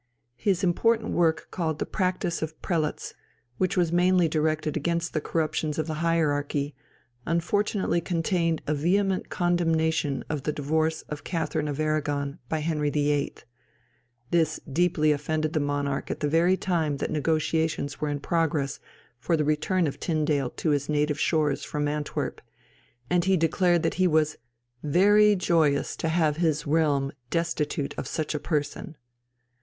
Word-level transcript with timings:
His 0.37 0.63
important 0.63 1.11
work 1.11 1.49
called 1.51 1.77
The 1.77 1.85
Practice 1.85 2.41
of 2.41 2.59
Prelates, 2.63 3.13
which 3.59 3.77
was 3.77 3.91
mainly 3.91 4.27
directed 4.27 4.75
against 4.75 5.13
the 5.13 5.21
corruptions 5.21 5.77
of 5.77 5.85
the 5.85 5.93
hierarchy, 6.01 6.73
unfortunately 7.27 8.01
contained 8.01 8.63
a 8.65 8.73
vehement 8.73 9.29
condemnation 9.29 10.23
of 10.27 10.41
the 10.41 10.51
divorce 10.51 11.03
of 11.03 11.23
Catherine 11.23 11.67
of 11.67 11.79
Arragon 11.79 12.39
by 12.49 12.61
Henry 12.61 12.89
VIII. 12.89 13.35
This 14.31 14.59
deeply 14.67 15.11
offended 15.11 15.53
the 15.53 15.59
monarch 15.59 16.09
at 16.09 16.19
the 16.19 16.27
very 16.27 16.57
time 16.57 16.97
that 16.97 17.11
negotiations 17.11 18.01
were 18.01 18.09
in 18.09 18.19
progress 18.21 18.79
for 19.19 19.37
the 19.37 19.45
return 19.45 19.85
of 19.85 19.99
Tyndale 19.99 20.49
to 20.49 20.71
his 20.71 20.89
native 20.89 21.19
shores 21.19 21.63
from 21.63 21.87
Antwerp, 21.87 22.41
and 23.11 23.25
he 23.25 23.37
declared 23.37 23.83
that 23.83 23.93
he 24.01 24.07
was 24.07 24.39
"very 24.81 25.35
joyous 25.35 25.95
to 25.97 26.09
have 26.09 26.37
his 26.37 26.65
realm 26.65 27.11
destitute 27.29 27.93
of 27.99 28.07
such 28.07 28.33
a 28.33 28.39
person." 28.39 28.97